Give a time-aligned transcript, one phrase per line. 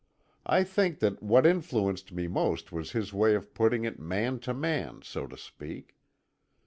[0.47, 4.51] I think that what influenced me most was his way of putting it man to
[4.51, 5.95] man, so to speak.